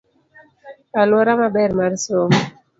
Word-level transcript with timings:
Aluora 1.01 1.33
maber 1.41 1.69
mas 1.77 1.95
somo. 2.05 2.37